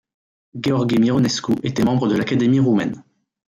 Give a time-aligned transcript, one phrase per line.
[0.55, 3.03] Gheorghe Mironescu était membre de l'Académie roumaine.